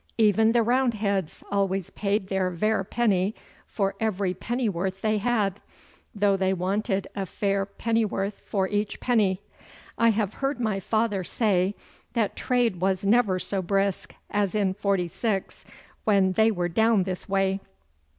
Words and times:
'Even 0.17 0.51
the 0.51 0.63
Roundheads 0.63 1.43
always 1.51 1.91
paid 1.91 2.27
their 2.27 2.49
vair 2.49 2.83
penny 2.83 3.35
for 3.67 3.93
every 3.99 4.33
pennyworth 4.33 5.01
they 5.01 5.19
had, 5.19 5.61
though 6.15 6.35
they 6.35 6.53
wanted 6.53 7.07
a 7.15 7.25
vair 7.25 7.67
pennyworth 7.67 8.39
for 8.39 8.67
each 8.67 8.99
penny. 8.99 9.43
I 9.99 10.09
have 10.09 10.33
heard 10.41 10.59
my 10.59 10.79
father 10.79 11.23
say 11.23 11.75
that 12.13 12.35
trade 12.35 12.81
was 12.81 13.03
never 13.05 13.37
so 13.37 13.61
brisk 13.61 14.15
as 14.31 14.55
in 14.55 14.73
'forty 14.73 15.07
six, 15.07 15.65
when 16.03 16.31
they 16.31 16.49
were 16.49 16.67
down 16.67 17.03
this 17.03 17.29
way. 17.29 17.59